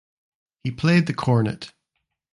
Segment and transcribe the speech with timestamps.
[0.63, 1.71] He played the cornet.